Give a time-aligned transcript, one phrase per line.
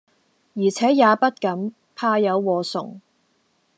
[0.55, 3.01] 而且也不敢，怕有禍祟。